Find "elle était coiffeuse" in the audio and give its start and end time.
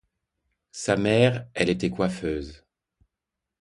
1.53-2.65